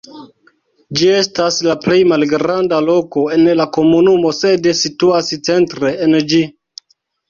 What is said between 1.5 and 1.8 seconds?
la